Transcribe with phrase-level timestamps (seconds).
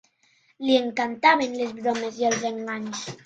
[0.67, 3.05] Li encantaven les bromes i els enganys.